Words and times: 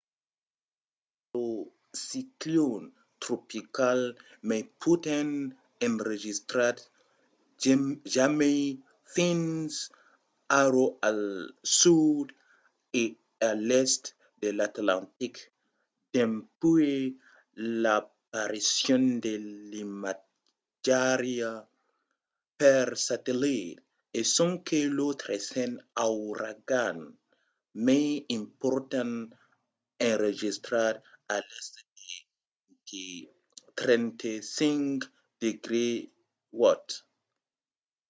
fred 0.03 1.37
es 1.41 1.45
lo 1.45 1.47
ciclon 2.07 2.83
tropical 3.23 3.99
mai 4.47 4.61
potent 4.81 5.33
enregistrat 5.87 6.77
jamai 8.13 8.59
fins 9.13 9.71
ara 10.61 10.85
al 11.09 11.21
sud 11.79 12.27
e 13.01 13.03
a 13.49 13.51
l'èst 13.67 14.03
de 14.41 14.49
l'atlantic 14.57 15.35
dempuèi 16.13 17.01
l'aparicion 17.81 19.03
de 19.23 19.33
l’imatjariá 19.69 21.51
per 22.59 22.85
satellit 23.07 23.73
e 24.19 24.21
sonque 24.35 24.79
lo 24.97 25.07
tresen 25.21 25.71
auragan 26.07 26.97
mai 27.85 28.05
important 28.39 29.13
enregistrat 30.11 30.95
a 31.35 31.37
l'èst 31.47 31.75
de 32.89 33.05
35°w 33.79 36.63